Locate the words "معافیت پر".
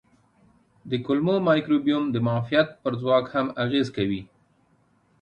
2.25-2.93